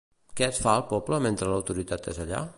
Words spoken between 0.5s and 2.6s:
fa al poble mentre l'autoritat és allà?